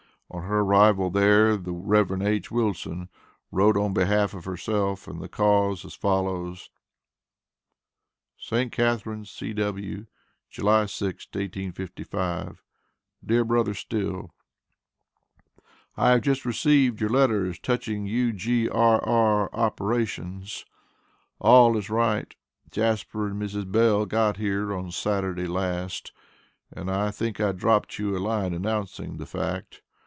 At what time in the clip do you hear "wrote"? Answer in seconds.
3.51-3.75